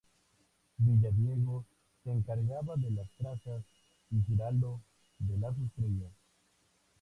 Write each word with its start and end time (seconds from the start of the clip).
Villadiego 0.79 1.63
se 2.03 2.09
encargaba 2.09 2.75
de 2.75 2.89
las 2.89 3.07
trazas 3.19 3.61
y 4.09 4.19
Giraldo 4.23 4.81
de 5.19 5.37
las 5.37 5.53
tallas. 5.75 6.09